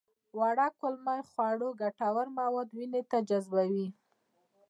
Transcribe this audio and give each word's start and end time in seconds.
وړه 0.39 0.67
کولمه 0.79 1.15
د 1.23 1.25
خوړو 1.29 1.69
ګټور 1.81 2.25
مواد 2.39 2.69
وینې 2.77 3.01
ته 3.11 3.17
جذبوي 3.29 3.87